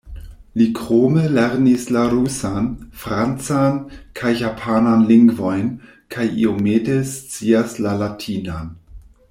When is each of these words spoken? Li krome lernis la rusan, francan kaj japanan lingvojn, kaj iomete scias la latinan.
Li 0.59 0.65
krome 0.77 1.25
lernis 1.33 1.83
la 1.95 2.05
rusan, 2.13 2.69
francan 3.03 3.77
kaj 4.21 4.33
japanan 4.39 5.05
lingvojn, 5.13 5.69
kaj 6.17 6.27
iomete 6.47 6.97
scias 7.13 7.81
la 7.89 7.97
latinan. 8.05 8.77